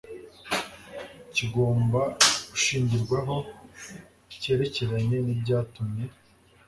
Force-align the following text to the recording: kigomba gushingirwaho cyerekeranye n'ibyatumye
kigomba 1.33 2.01
gushingirwaho 2.49 3.37
cyerekeranye 4.41 5.17
n'ibyatumye 5.25 6.05